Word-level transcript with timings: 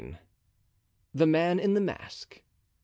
The 1.13 1.27
Man 1.27 1.59
in 1.59 1.75
the 1.75 1.79
Mask. 1.79 2.41